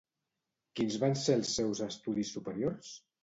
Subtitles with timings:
[0.79, 2.91] Quins van ser els seus estudis superiors?